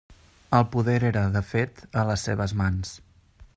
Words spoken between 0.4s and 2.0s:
El poder era, de fet,